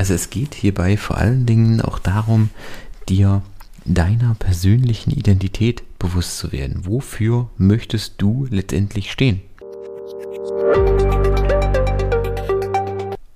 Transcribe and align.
Also 0.00 0.14
es 0.14 0.30
geht 0.30 0.54
hierbei 0.54 0.96
vor 0.96 1.18
allen 1.18 1.44
Dingen 1.44 1.82
auch 1.82 1.98
darum, 1.98 2.48
dir 3.10 3.42
deiner 3.84 4.34
persönlichen 4.34 5.10
Identität 5.10 5.82
bewusst 5.98 6.38
zu 6.38 6.52
werden. 6.52 6.86
Wofür 6.86 7.50
möchtest 7.58 8.14
du 8.16 8.46
letztendlich 8.48 9.12
stehen? 9.12 9.42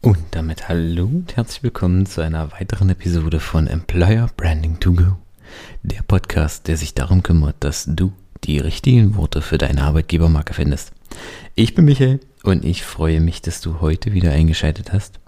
Und 0.01 0.17
damit 0.31 0.67
hallo 0.71 1.05
und 1.05 1.37
herzlich 1.37 1.65
willkommen 1.65 2.07
zu 2.07 2.23
einer 2.23 2.51
weiteren 2.53 2.89
Episode 2.89 3.41
von 3.41 3.67
Employer 3.67 4.31
Branding 4.35 4.81
to 4.81 4.95
Go. 4.95 5.19
Der 5.83 6.01
Podcast, 6.01 6.67
der 6.67 6.79
sich 6.79 6.95
darum 6.95 7.23
kümmert, 7.23 7.57
dass 7.61 7.85
du 7.87 8.15
die 8.45 8.59
richtigen 8.59 9.17
Worte 9.17 9.43
für 9.43 9.59
deine 9.59 9.83
Arbeitgebermarke 9.83 10.55
findest. 10.55 10.93
Ich 11.57 11.75
bin 11.75 11.85
Michael 11.85 12.21
und 12.43 12.65
ich 12.65 12.85
freue 12.85 13.21
mich, 13.21 13.43
dass 13.43 13.61
du 13.61 13.83
heute 13.83 14.15
wieder 14.15 14.33
eingeschaltet 14.33 14.95
hast. 14.95 15.21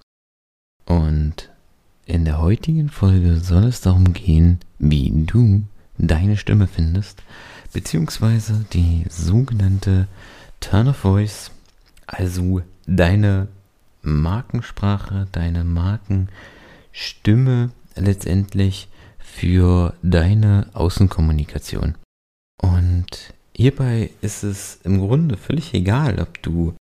Und 0.87 1.51
in 2.07 2.25
der 2.25 2.41
heutigen 2.41 2.89
Folge 2.89 3.41
soll 3.41 3.65
es 3.65 3.81
darum 3.81 4.13
gehen, 4.13 4.61
wie 4.79 5.11
du 5.13 5.65
deine 5.99 6.37
Stimme 6.37 6.69
findest, 6.69 7.23
beziehungsweise 7.73 8.65
die 8.73 9.05
sogenannte 9.09 10.07
Turn 10.61 10.87
of 10.89 10.97
Voice, 10.97 11.51
also 12.07 12.63
deine 12.87 13.49
Markensprache, 14.03 15.27
deine 15.33 15.65
Markenstimme 15.65 17.71
letztendlich 17.97 18.89
für 19.19 19.95
deine 20.03 20.69
Außenkommunikation. 20.75 21.97
Und 22.63 23.35
hierbei 23.55 24.11
ist 24.21 24.45
es 24.45 24.79
im 24.85 25.01
Grunde 25.01 25.37
völlig 25.37 25.75
egal, 25.75 26.21
ob 26.21 26.41
du 26.43 26.75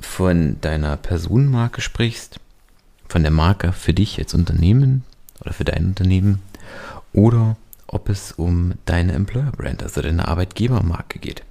von 0.00 0.58
deiner 0.62 0.96
Personenmarke 0.96 1.82
sprichst 1.82 2.40
von 3.12 3.22
der 3.22 3.30
Marke 3.30 3.72
für 3.74 3.92
dich 3.92 4.18
als 4.18 4.32
Unternehmen 4.32 5.04
oder 5.40 5.52
für 5.52 5.64
dein 5.64 5.84
Unternehmen 5.84 6.40
oder 7.12 7.58
ob 7.86 8.08
es 8.08 8.32
um 8.32 8.72
deine 8.86 9.12
Employer 9.12 9.52
Brand, 9.52 9.82
also 9.82 10.00
deine 10.00 10.28
Arbeitgebermarke 10.28 11.18
geht. 11.18 11.44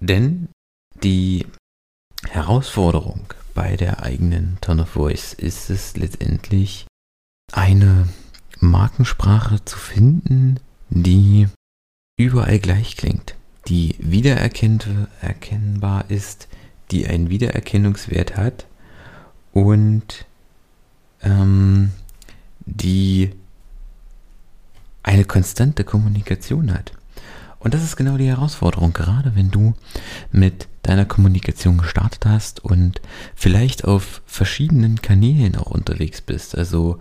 Denn 0.00 0.50
die 1.02 1.48
Herausforderung 2.28 3.26
bei 3.54 3.76
der 3.76 4.04
eigenen 4.04 4.58
Tone 4.60 4.82
of 4.82 4.90
Voice 4.90 5.32
ist 5.32 5.68
es 5.68 5.96
letztendlich 5.96 6.86
eine 7.52 8.06
Markensprache 8.60 9.64
zu 9.64 9.76
finden, 9.76 10.60
die 10.90 11.48
überall 12.16 12.60
gleich 12.60 12.96
klingt, 12.96 13.34
die 13.66 13.96
wiedererkennbar 13.98 16.08
ist, 16.08 16.46
die 16.92 17.08
einen 17.08 17.30
Wiedererkennungswert 17.30 18.36
hat 18.36 18.66
und 19.52 20.26
ähm, 21.24 21.90
die 22.66 23.30
eine 25.02 25.24
konstante 25.24 25.84
Kommunikation 25.84 26.72
hat. 26.72 26.92
Und 27.64 27.72
das 27.72 27.82
ist 27.82 27.96
genau 27.96 28.18
die 28.18 28.28
Herausforderung, 28.28 28.92
gerade 28.92 29.34
wenn 29.36 29.50
du 29.50 29.74
mit 30.30 30.68
deiner 30.82 31.06
Kommunikation 31.06 31.78
gestartet 31.78 32.26
hast 32.26 32.62
und 32.62 33.00
vielleicht 33.34 33.84
auf 33.86 34.20
verschiedenen 34.26 35.00
Kanälen 35.00 35.56
auch 35.56 35.70
unterwegs 35.70 36.20
bist. 36.20 36.58
Also, 36.58 36.98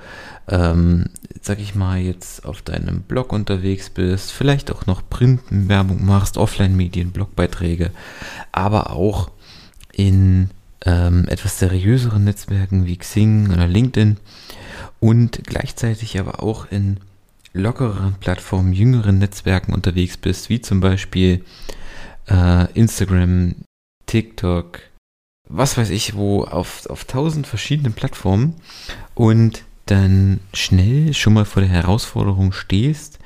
ähm, 0.47 1.09
sag 1.41 1.59
ich 1.59 1.75
mal, 1.75 1.99
jetzt 1.99 2.45
auf 2.45 2.61
deinem 2.61 3.01
Blog 3.01 3.33
unterwegs 3.33 3.89
bist, 3.89 4.31
vielleicht 4.31 4.71
auch 4.71 4.85
noch 4.85 5.01
Printwerbung 5.09 6.05
machst, 6.05 6.37
Offline-Medien, 6.37 7.11
Blogbeiträge, 7.11 7.91
aber 8.53 8.91
auch 8.91 9.31
in 9.91 10.49
ähm, 10.85 11.25
etwas 11.27 11.59
seriöseren 11.59 12.23
Netzwerken 12.23 12.85
wie 12.85 12.97
Xing 12.97 13.51
oder 13.51 13.67
LinkedIn 13.67 14.17
und 14.99 15.41
gleichzeitig 15.45 16.19
aber 16.19 16.43
auch 16.43 16.71
in 16.71 16.97
lockereren 17.53 18.15
Plattformen, 18.15 18.73
jüngeren 18.73 19.19
Netzwerken 19.19 19.73
unterwegs 19.73 20.17
bist, 20.17 20.49
wie 20.49 20.61
zum 20.61 20.79
Beispiel 20.79 21.43
äh, 22.27 22.71
Instagram, 22.73 23.55
TikTok, 24.05 24.79
was 25.47 25.77
weiß 25.77 25.89
ich 25.89 26.15
wo, 26.15 26.43
auf, 26.43 26.85
auf 26.87 27.05
tausend 27.05 27.47
verschiedenen 27.47 27.93
Plattformen 27.93 28.55
und 29.13 29.63
dann 29.85 30.39
schnell 30.53 31.13
schon 31.13 31.33
mal 31.33 31.45
vor 31.45 31.61
der 31.61 31.71
Herausforderung 31.71 32.53
stehst, 32.53 33.19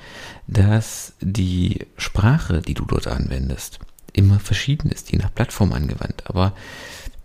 dass 0.48 1.14
die 1.22 1.86
Sprache, 1.98 2.62
die 2.62 2.74
du 2.74 2.86
dort 2.86 3.08
anwendest, 3.08 3.80
immer 4.14 4.40
verschieden 4.40 4.90
ist, 4.90 5.12
je 5.12 5.20
nach 5.20 5.34
Plattform 5.34 5.72
angewandt. 5.72 6.24
Aber 6.26 6.54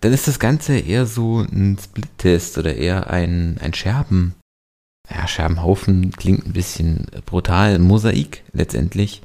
dann 0.02 0.12
ist 0.12 0.26
das 0.26 0.40
Ganze 0.40 0.78
eher 0.78 1.06
so 1.06 1.40
ein 1.40 1.78
Split-Test 1.80 2.58
oder 2.58 2.74
eher 2.74 3.08
ein, 3.08 3.56
ein 3.60 3.72
Scherben. 3.72 4.34
Ja, 5.08 5.28
Scherbenhaufen 5.28 6.10
klingt 6.10 6.44
ein 6.44 6.52
bisschen 6.52 7.06
brutal, 7.24 7.78
Mosaik 7.78 8.42
letztendlich, 8.52 9.22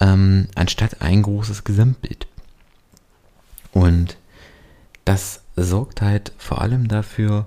ähm, 0.00 0.48
anstatt 0.56 1.02
ein 1.02 1.22
großes 1.22 1.62
Gesamtbild. 1.62 2.26
Und 3.72 4.16
das 5.04 5.42
sorgt 5.54 6.02
halt 6.02 6.32
vor 6.36 6.62
allem 6.62 6.88
dafür, 6.88 7.46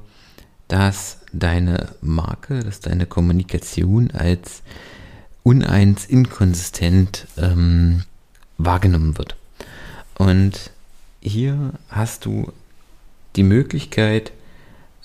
dass 0.69 1.19
deine 1.33 1.89
Marke, 1.99 2.61
dass 2.61 2.79
deine 2.79 3.05
Kommunikation 3.05 4.11
als 4.11 4.63
uneins, 5.43 6.05
inkonsistent 6.05 7.27
ähm, 7.37 8.03
wahrgenommen 8.57 9.17
wird. 9.17 9.35
Und 10.17 10.71
hier 11.19 11.73
hast 11.89 12.23
du 12.25 12.53
die 13.35 13.43
Möglichkeit, 13.43 14.31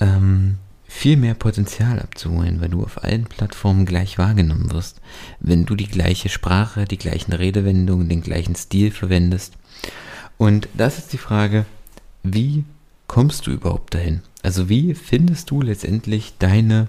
ähm, 0.00 0.58
viel 0.88 1.16
mehr 1.16 1.34
Potenzial 1.34 2.00
abzuholen, 2.00 2.60
weil 2.60 2.68
du 2.68 2.82
auf 2.82 3.02
allen 3.02 3.24
Plattformen 3.24 3.86
gleich 3.86 4.18
wahrgenommen 4.18 4.72
wirst, 4.72 5.00
wenn 5.40 5.66
du 5.66 5.74
die 5.74 5.88
gleiche 5.88 6.28
Sprache, 6.28 6.84
die 6.84 6.98
gleichen 6.98 7.32
Redewendungen, 7.32 8.08
den 8.08 8.22
gleichen 8.22 8.54
Stil 8.54 8.90
verwendest. 8.90 9.54
Und 10.38 10.68
das 10.74 10.98
ist 10.98 11.12
die 11.12 11.18
Frage, 11.18 11.66
wie 12.22 12.64
kommst 13.06 13.46
du 13.46 13.50
überhaupt 13.50 13.94
dahin? 13.94 14.22
Also 14.42 14.68
wie 14.68 14.94
findest 14.94 15.50
du 15.50 15.60
letztendlich 15.62 16.34
deine 16.38 16.88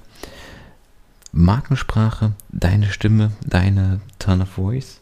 Markensprache, 1.32 2.34
deine 2.50 2.92
Stimme, 2.92 3.32
deine 3.46 4.02
Turn 4.20 4.42
of 4.42 4.50
Voice? 4.50 5.02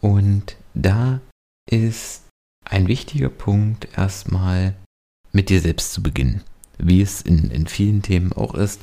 Und 0.00 0.56
da 0.74 1.20
ist 1.70 2.22
ein 2.64 2.88
wichtiger 2.88 3.30
Punkt 3.30 3.88
erstmal 3.96 4.74
mit 5.32 5.48
dir 5.48 5.60
selbst 5.60 5.92
zu 5.92 6.02
beginnen. 6.02 6.42
Wie 6.78 7.02
es 7.02 7.22
in, 7.22 7.50
in 7.50 7.66
vielen 7.66 8.02
Themen 8.02 8.32
auch 8.32 8.54
ist. 8.54 8.80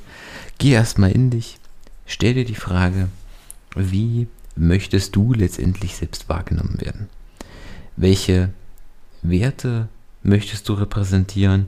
Geh 0.57 0.71
erstmal 0.71 1.11
in 1.11 1.29
dich, 1.29 1.57
stell 2.05 2.33
dir 2.33 2.45
die 2.45 2.55
Frage, 2.55 3.07
wie 3.75 4.27
möchtest 4.55 5.15
du 5.15 5.33
letztendlich 5.33 5.95
selbst 5.95 6.29
wahrgenommen 6.29 6.79
werden? 6.81 7.09
Welche 7.95 8.49
Werte 9.21 9.87
möchtest 10.23 10.67
du 10.69 10.73
repräsentieren? 10.73 11.67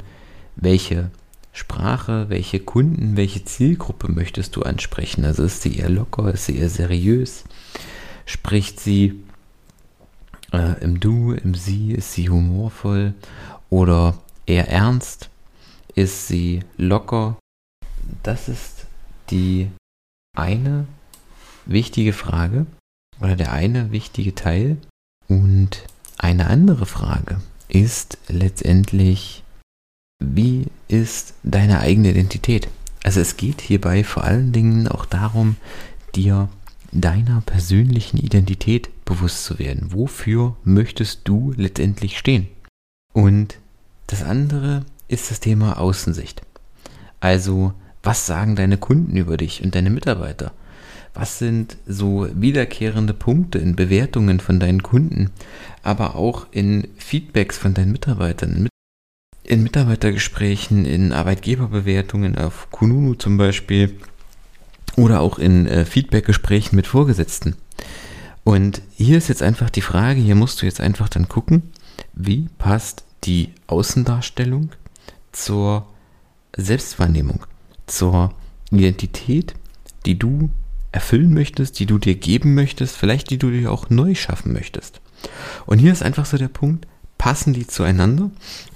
Welche 0.56 1.12
Sprache, 1.54 2.30
welche 2.30 2.60
Kunden, 2.60 3.18
welche 3.18 3.44
Zielgruppe 3.44 4.12
möchtest 4.12 4.56
du 4.56 4.64
ansprechen? 4.64 5.26
Also 5.26 5.44
ist 5.44 5.62
sie 5.62 5.78
eher 5.78 5.90
locker, 5.90 6.34
ist 6.34 6.46
sie 6.46 6.58
eher 6.58 6.70
seriös? 6.70 7.44
Spricht 8.26 8.80
sie 8.80 9.24
äh, 10.52 10.82
im 10.84 11.00
Du, 11.00 11.32
im 11.32 11.56
Sie, 11.56 11.92
ist 11.92 12.14
sie 12.14 12.30
humorvoll 12.30 13.14
oder 13.70 14.18
eher 14.48 14.70
ernst? 14.70 15.30
Ist 15.94 16.28
sie 16.28 16.62
locker? 16.78 17.38
Das 18.24 18.50
ist 18.50 18.88
die 19.30 19.70
eine 20.36 20.88
wichtige 21.66 22.14
Frage 22.14 22.66
oder 23.20 23.36
der 23.36 23.52
eine 23.52 23.92
wichtige 23.92 24.34
Teil. 24.34 24.78
Und 25.28 25.84
eine 26.18 26.48
andere 26.48 26.86
Frage 26.86 27.42
ist 27.68 28.18
letztendlich, 28.28 29.44
wie 30.24 30.68
ist 30.88 31.34
deine 31.44 31.80
eigene 31.80 32.12
Identität? 32.12 32.70
Also 33.04 33.20
es 33.20 33.38
geht 33.38 33.62
hierbei 33.62 34.04
vor 34.04 34.24
allen 34.24 34.52
Dingen 34.52 34.88
auch 34.88 35.06
darum, 35.06 35.58
dir 36.16 36.50
deiner 36.92 37.42
persönlichen 37.42 38.18
Identität 38.18 38.90
bewusst 39.06 39.44
zu 39.44 39.60
werden. 39.60 39.94
Wofür 39.94 40.56
möchtest 40.64 41.22
du 41.26 41.54
letztendlich 41.56 42.18
stehen? 42.18 42.48
Und 43.14 43.60
das 44.08 44.24
andere 44.24 44.86
ist 45.08 45.32
das 45.32 45.40
Thema 45.40 45.80
Außensicht. 45.80 46.42
Also, 47.20 47.74
Was 48.04 48.26
sagen 48.26 48.56
deine 48.56 48.78
Kunden 48.78 49.18
über 49.18 49.36
dich 49.36 49.64
und 49.64 49.76
deine 49.76 49.90
Mitarbeiter? 49.90 50.54
Was 51.14 51.40
sind 51.40 51.78
so 51.86 52.28
wiederkehrende 52.34 53.14
Punkte 53.14 53.58
in 53.58 53.76
Bewertungen 53.76 54.40
von 54.40 54.60
deinen 54.60 54.82
Kunden, 54.82 55.32
aber 55.84 56.16
auch 56.16 56.48
in 56.52 56.88
Feedbacks 56.96 57.58
von 57.58 57.74
deinen 57.74 57.92
Mitarbeitern, 57.92 58.70
in 59.44 59.64
Mitarbeitergesprächen, 59.64 60.86
in 60.86 61.12
Arbeitgeberbewertungen 61.12 62.38
auf 62.38 62.70
Kununu 62.70 63.16
zum 63.16 63.38
Beispiel 63.38 63.98
oder 64.96 65.22
auch 65.22 65.40
in 65.40 65.68
äh, 65.68 65.86
Feedbackgesprächen 65.86 66.76
mit 66.76 66.88
Vorgesetzten. 66.88 67.56
Und 68.44 68.82
hier 68.96 69.18
ist 69.18 69.28
jetzt 69.28 69.44
einfach 69.44 69.70
die 69.70 69.82
Frage, 69.82 70.22
hier 70.22 70.36
musst 70.36 70.62
du 70.62 70.66
jetzt 70.66 70.82
einfach 70.82 71.10
dann 71.10 71.28
gucken, 71.28 71.72
wie 72.14 72.48
passt 72.58 73.04
die 73.24 73.50
Außendarstellung 73.68 74.72
zur 75.32 75.88
Selbstwahrnehmung 76.56 77.46
zur 77.86 78.34
Identität, 78.72 79.56
die 80.06 80.18
du 80.18 80.50
erfüllen 80.92 81.34
möchtest, 81.34 81.80
die 81.80 81.86
du 81.86 81.98
dir 81.98 82.16
geben 82.16 82.54
möchtest, 82.54 82.96
vielleicht 82.96 83.30
die 83.30 83.38
du 83.38 83.50
dir 83.50 83.72
auch 83.72 83.90
neu 83.90 84.16
schaffen 84.16 84.54
möchtest. 84.54 85.02
Und 85.66 85.80
hier 85.80 85.92
ist 85.92 86.04
einfach 86.04 86.26
so 86.26 86.38
der 86.38 86.48
Punkt, 86.48 86.88
passen 87.18 87.54
die 87.54 87.68
zueinander 87.68 88.30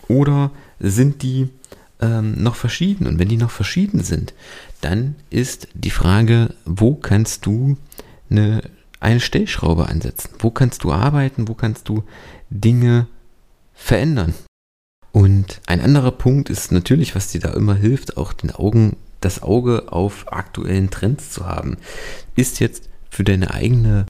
oder 0.08 0.52
sind 0.80 1.24
die 1.24 1.50
ähm, 2.02 2.42
noch 2.42 2.56
verschieden? 2.56 3.08
Und 3.08 3.20
wenn 3.20 3.30
die 3.30 3.38
noch 3.38 3.52
verschieden 3.52 4.04
sind, 4.04 4.34
dann 4.82 5.16
ist 5.30 5.68
die 5.74 5.92
Frage, 5.92 6.56
wo 6.66 6.96
kannst 6.96 7.46
du 7.46 7.78
eine, 8.30 8.62
eine 9.00 9.20
Stellschraube 9.20 9.88
ansetzen? 9.88 10.32
Wo 10.40 10.52
kannst 10.52 10.84
du 10.84 10.92
arbeiten? 10.92 11.48
Wo 11.48 11.54
kannst 11.54 11.88
du 11.88 12.04
Dinge 12.50 13.08
verändern? 13.82 14.34
Und 15.12 15.62
ein 15.68 15.82
anderer 15.82 16.12
Punkt 16.12 16.50
ist 16.50 16.72
natürlich, 16.72 17.16
was 17.16 17.28
dir 17.28 17.42
da 17.42 17.52
immer 17.54 17.76
hilft, 17.76 18.18
auch 18.18 18.34
den 18.34 18.52
Augen, 18.52 18.96
das 19.20 19.44
Auge 19.44 19.92
auf 19.92 20.32
aktuellen 20.32 20.90
Trends 20.90 21.32
zu 21.32 21.46
haben. 21.46 21.78
Ist 22.36 22.60
jetzt 22.60 22.90
für 23.10 23.24
deine 23.24 23.54
eigene 23.54 24.06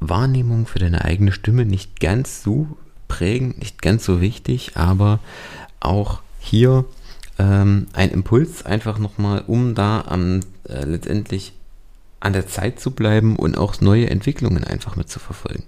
Wahrnehmung, 0.00 0.66
für 0.66 0.78
deine 0.78 1.04
eigene 1.04 1.32
Stimme 1.32 1.66
nicht 1.66 2.00
ganz 2.00 2.42
so 2.42 2.68
prägend, 3.08 3.58
nicht 3.58 3.82
ganz 3.82 4.04
so 4.04 4.20
wichtig, 4.20 4.76
aber 4.76 5.20
auch 5.80 6.22
hier 6.38 6.84
ähm, 7.38 7.88
ein 7.92 8.10
Impuls 8.10 8.64
einfach 8.64 8.98
nochmal, 8.98 9.44
um 9.46 9.74
da 9.74 10.02
am, 10.06 10.40
äh, 10.68 10.84
letztendlich 10.84 11.52
an 12.20 12.32
der 12.32 12.46
Zeit 12.46 12.80
zu 12.80 12.92
bleiben 12.92 13.36
und 13.36 13.58
auch 13.58 13.80
neue 13.80 14.08
Entwicklungen 14.10 14.64
einfach 14.64 14.96
mitzuverfolgen. 14.96 15.64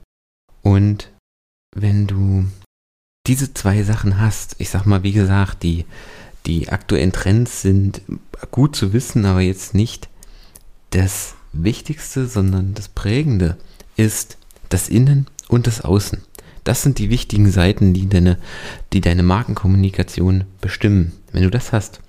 Und 0.63 1.11
wenn 1.75 2.07
du 2.07 2.47
diese 3.29 3.53
zwei 3.53 3.83
Sachen 3.83 4.19
hast, 4.19 4.57
ich 4.59 4.71
sag 4.71 4.87
mal, 4.87 5.03
wie 5.03 5.13
gesagt, 5.13 5.63
die, 5.63 5.85
die 6.47 6.71
aktuellen 6.71 7.13
Trends 7.13 7.63
sind 7.63 8.01
gut 8.51 8.75
zu 8.75 8.93
wissen, 8.93 9.27
aber 9.27 9.43
jetzt 9.43 9.75
nicht 9.75 10.09
das 10.91 11.35
Wichtigste, 11.53 12.27
sondern 12.27 12.75
das 12.75 12.89
Prägende 12.89 13.59
ist 13.97 14.39
das 14.71 14.89
Innen 14.89 15.27
und 15.49 15.67
das 15.67 15.83
Außen. 15.83 16.23
Das 16.65 16.83
sind 16.83 16.99
die 16.99 17.11
wichtigen 17.11 17.51
Seiten, 17.51 17.95
die 17.95 18.09
deine, 18.09 18.39
die 18.93 19.01
deine 19.01 19.23
Markenkommunikation 19.23 20.45
bestimmen. 20.61 21.13
Wenn 21.33 21.43
du 21.43 21.51
das 21.51 21.73
hast, 21.73 22.01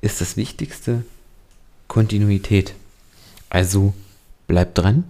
ist 0.00 0.20
das 0.20 0.36
Wichtigste 0.36 1.04
Kontinuität. 1.88 2.74
Also 3.50 3.92
bleib 4.46 4.74
dran, 4.74 5.04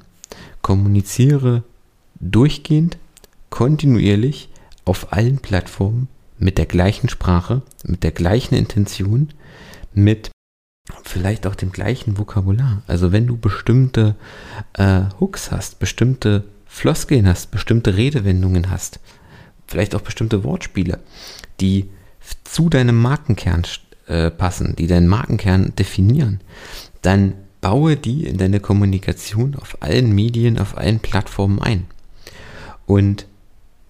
kommuniziere 0.61 1.63
durchgehend, 2.21 2.97
kontinuierlich 3.51 4.49
auf 4.85 5.13
allen 5.13 5.39
Plattformen 5.39 6.09
mit 6.39 6.59
der 6.59 6.67
gleichen 6.67 7.09
Sprache, 7.09 7.63
mit 7.85 8.03
der 8.03 8.11
gleichen 8.11 8.55
Intention, 8.55 9.29
mit 9.95 10.31
vielleicht 11.05 11.47
auch 11.47 11.55
dem 11.55 11.73
gleichen 11.73 12.19
Vokabular. 12.19 12.83
Also 12.87 13.13
wenn 13.13 13.27
du 13.27 13.37
bestimmte 13.37 14.17
äh, 14.75 15.03
Hooks 15.21 15.51
hast, 15.51 15.79
bestimmte 15.79 16.45
Floskeln 16.67 17.29
hast, 17.29 17.51
bestimmte 17.51 17.97
Redewendungen 17.97 18.71
hast, 18.71 18.99
vielleicht 19.67 19.95
auch 19.95 20.01
bestimmte 20.01 20.43
Wortspiele, 20.43 20.99
die 21.61 21.89
zu 22.45 22.69
deinem 22.69 23.01
Markenkern 23.01 23.63
äh, 24.07 24.31
passen, 24.31 24.75
die 24.77 24.87
deinen 24.87 25.09
Markenkern 25.09 25.75
definieren, 25.77 26.41
dann 27.03 27.35
baue 27.61 27.97
die 27.97 28.27
in 28.27 28.39
deine 28.39 28.59
Kommunikation 28.61 29.55
auf 29.55 29.77
allen 29.81 30.13
Medien, 30.13 30.59
auf 30.59 30.77
allen 30.77 30.99
Plattformen 30.99 31.61
ein. 31.61 31.87
Und 32.87 33.27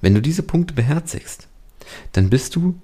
wenn 0.02 0.14
du 0.14 0.20
diese 0.20 0.42
Punkte 0.42 0.74
beherzigst, 0.74 1.48
dann 2.12 2.28
bist 2.28 2.54
du 2.54 2.74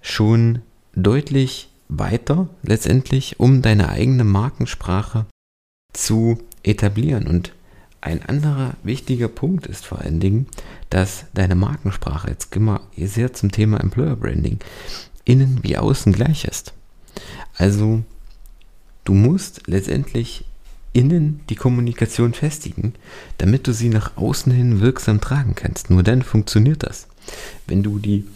schon 0.00 0.60
deutlich 0.94 1.70
weiter 1.88 2.48
letztendlich, 2.62 3.40
um 3.40 3.62
deine 3.62 3.88
eigene 3.88 4.24
Markensprache 4.24 5.26
zu 5.92 6.38
etablieren. 6.62 7.26
Und 7.26 7.52
ein 8.00 8.22
anderer 8.22 8.74
wichtiger 8.82 9.28
Punkt 9.28 9.66
ist 9.66 9.86
vor 9.86 10.00
allen 10.00 10.20
Dingen, 10.20 10.46
dass 10.90 11.24
deine 11.34 11.54
Markensprache, 11.54 12.30
jetzt 12.30 12.52
gehen 12.52 12.64
wir 12.64 12.82
sehr 12.96 13.32
zum 13.32 13.50
Thema 13.50 13.80
Employer 13.80 14.16
Branding, 14.16 14.58
innen 15.24 15.62
wie 15.62 15.76
außen 15.76 16.12
gleich 16.12 16.44
ist. 16.44 16.74
Also 17.56 18.04
du 19.04 19.14
musst 19.14 19.66
letztendlich 19.66 20.44
innen 20.98 21.40
die 21.48 21.54
Kommunikation 21.54 22.34
festigen, 22.34 22.94
damit 23.38 23.68
du 23.68 23.72
sie 23.72 23.88
nach 23.88 24.16
außen 24.16 24.50
hin 24.50 24.80
wirksam 24.80 25.20
tragen 25.20 25.54
kannst. 25.54 25.90
Nur 25.90 26.02
dann 26.02 26.22
funktioniert 26.22 26.82
das. 26.82 27.06
Wenn 27.68 27.84
du 27.84 28.00
die 28.00 28.26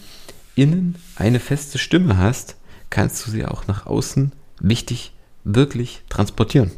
innen 0.55 0.95
eine 1.17 1.41
feste 1.41 1.79
Stimme 1.79 2.19
hast, 2.19 2.55
kannst 2.89 3.27
du 3.27 3.33
sie 3.33 3.45
auch 3.45 3.67
nach 3.67 3.87
außen 3.87 4.31
wichtig, 4.61 5.13
wirklich 5.43 6.03
transportieren. 6.09 6.71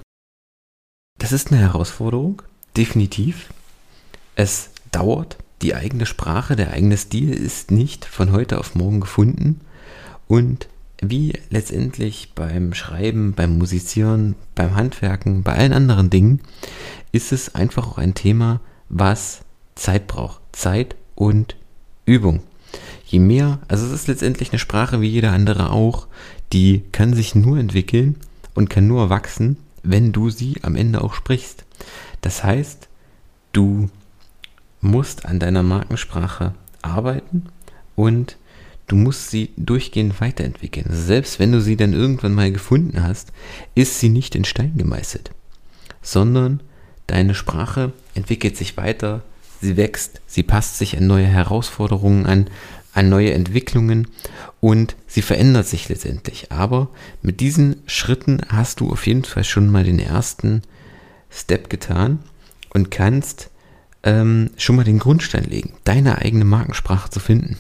Das 1.19 1.33
ist 1.33 1.53
eine 1.53 1.61
Herausforderung, 1.61 2.41
definitiv. 2.79 3.53
Es 4.37 4.71
dauert. 4.91 5.37
Die 5.61 5.75
eigene 5.75 6.07
Sprache, 6.07 6.57
der 6.57 6.71
eigene 6.71 6.97
Stil 6.97 7.31
ist 7.31 7.71
nicht 7.71 8.07
von 8.07 8.33
heute 8.33 8.59
auf 8.59 8.75
morgen 8.75 9.01
gefunden 9.01 9.61
und 10.29 10.67
wie 11.01 11.35
letztendlich 11.51 12.33
beim 12.35 12.75
Schreiben, 12.75 13.35
beim 13.35 13.59
Musizieren, 13.59 14.37
beim 14.55 14.77
Handwerken, 14.77 15.43
bei 15.43 15.55
allen 15.55 15.73
anderen 15.73 16.11
Dingen, 16.11 16.41
ist 17.13 17.33
es 17.33 17.55
einfach 17.55 17.87
auch 17.87 17.99
ein 17.99 18.15
Thema, 18.15 18.61
was 18.89 19.41
Zeit 19.75 20.07
braucht. 20.07 20.41
Zeit 20.53 20.97
und 21.15 21.57
Übung. 22.07 22.43
Je 23.07 23.19
mehr, 23.19 23.61
also 23.69 23.87
es 23.87 23.93
ist 23.93 24.09
letztendlich 24.09 24.51
eine 24.51 24.59
Sprache 24.59 25.01
wie 25.01 25.09
jeder 25.09 25.33
andere 25.33 25.71
auch, 25.71 26.07
die 26.53 26.83
kann 26.93 27.15
sich 27.15 27.35
nur 27.35 27.59
entwickeln 27.59 28.17
und 28.55 28.71
kann 28.71 28.87
nur 28.87 29.11
wachsen, 29.11 29.57
wenn 29.83 30.13
du 30.13 30.31
sie 30.31 30.57
am 30.63 30.77
Ende 30.77 31.03
auch 31.03 31.15
sprichst. 31.15 31.65
Das 32.21 32.43
heißt, 32.43 32.89
du 33.53 33.91
musst 34.81 35.27
an 35.27 35.41
deiner 35.41 35.63
Markensprache 35.63 36.55
arbeiten 36.83 37.47
und 37.97 38.37
Du 38.87 38.97
musst 38.97 39.31
sie 39.31 39.51
durchgehend 39.57 40.21
weiterentwickeln. 40.21 40.87
Also 40.89 41.03
selbst 41.03 41.39
wenn 41.39 41.53
du 41.53 41.61
sie 41.61 41.77
dann 41.77 41.95
irgendwann 41.95 42.35
mal 42.35 42.53
gefunden 42.53 43.03
hast, 43.03 43.33
ist 43.75 43.99
sie 43.99 44.11
nicht 44.11 44.35
in 44.35 44.45
Stein 44.45 44.75
gemeißelt, 44.77 45.31
sondern 46.03 46.61
deine 47.07 47.35
Sprache 47.35 47.93
entwickelt 48.15 48.57
sich 48.57 48.77
weiter, 48.77 49.23
sie 49.61 49.77
wächst, 49.77 50.21
sie 50.27 50.43
passt 50.43 50.79
sich 50.79 50.97
an 50.97 51.07
neue 51.07 51.27
Herausforderungen 51.27 52.27
an, 52.27 52.49
an 52.93 53.09
neue 53.09 53.33
Entwicklungen 53.33 54.09
und 54.61 54.97
sie 55.07 55.23
verändert 55.23 55.67
sich 55.67 55.89
letztendlich. 55.89 56.53
Aber 56.53 56.89
mit 57.23 57.41
diesen 57.41 57.83
Schritten 57.87 58.41
hast 58.49 58.81
du 58.81 58.91
auf 58.91 59.07
jeden 59.07 59.25
Fall 59.25 59.45
schon 59.45 59.71
mal 59.71 59.85
den 59.85 59.99
ersten 59.99 60.63
Step 61.31 61.71
getan 61.71 62.21
und 62.73 62.91
kannst 62.91 63.51
ähm, 64.03 64.51
schon 64.57 64.77
mal 64.77 64.85
den 64.85 64.99
Grundstein 64.99 65.45
legen, 65.45 65.75
deine 65.85 66.19
eigene 66.19 66.45
Markensprache 66.45 67.11
zu 67.11 67.21
finden. 67.21 67.57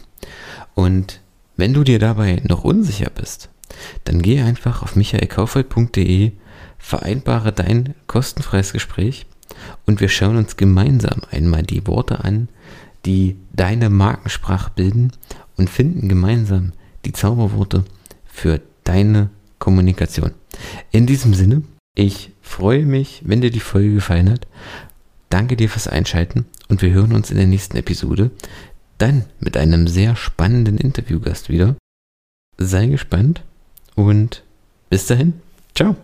Und 0.75 1.21
wenn 1.57 1.75
du 1.75 1.85
dir 1.85 1.99
dabei 1.99 2.43
noch 2.45 2.65
unsicher 2.65 3.11
bist, 3.11 3.49
dann 4.05 4.23
geh 4.23 4.41
einfach 4.41 4.83
auf 4.83 4.97
michaelkaufhold.de, 4.97 6.33
vereinbare 6.79 7.53
dein 7.53 7.95
kostenfreies 8.07 8.73
Gespräch 8.73 9.27
und 9.87 10.01
wir 10.01 10.09
schauen 10.09 10.37
uns 10.37 10.57
gemeinsam 10.57 11.23
einmal 11.31 11.63
die 11.63 11.87
Worte 11.87 12.25
an, 12.25 12.49
die 13.07 13.37
deine 13.53 13.91
Markensprache 13.91 14.71
bilden 14.75 15.13
und 15.57 15.71
finden 15.71 16.09
gemeinsam 16.09 16.73
die 17.05 17.13
Zauberworte 17.13 17.85
für 18.25 18.61
deine 18.85 19.31
Kommunikation. 19.59 20.33
In 20.91 21.07
diesem 21.07 21.35
Sinne, 21.35 21.63
ich 21.95 22.33
freue 22.43 22.85
mich, 22.85 23.23
wenn 23.25 23.41
dir 23.41 23.51
die 23.51 23.61
Folge 23.61 23.95
gefallen 23.95 24.31
hat. 24.31 24.47
Danke 25.31 25.57
dir 25.57 25.69
fürs 25.69 25.89
Einschalten 25.89 26.47
und 26.69 26.83
wir 26.83 26.91
hören 26.91 27.13
uns 27.13 27.31
in 27.31 27.37
der 27.37 27.47
nächsten 27.47 27.77
Episode 27.77 28.31
dann 28.99 29.25
mit 29.41 29.57
einem 29.57 29.87
sehr 29.87 30.17
spannenden 30.17 30.79
Interviewgast 30.79 31.49
wieder. 31.49 31.77
Sei 32.57 32.87
gespannt 32.87 33.43
und 33.95 34.45
bis 34.91 35.07
dahin, 35.07 35.35
ciao. 35.75 35.97